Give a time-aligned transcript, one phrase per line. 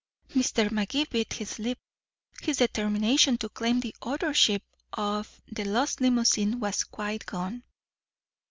[0.31, 0.71] Mr.
[0.71, 1.77] Magee bit his lip.
[2.41, 7.61] His determination to claim the authorship of The Lost Limousine was quite gone.